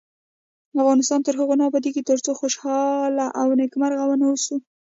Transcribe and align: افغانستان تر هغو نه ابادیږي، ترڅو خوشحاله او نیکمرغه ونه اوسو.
افغانستان 0.81 1.19
تر 1.25 1.33
هغو 1.39 1.53
نه 1.59 1.63
ابادیږي، 1.69 2.01
ترڅو 2.09 2.31
خوشحاله 2.39 3.25
او 3.39 3.47
نیکمرغه 3.59 4.03
ونه 4.07 4.25
اوسو. 4.29 4.55